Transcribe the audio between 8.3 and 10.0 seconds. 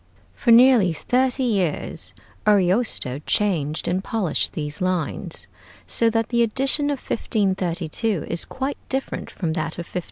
quite different from that of 1516.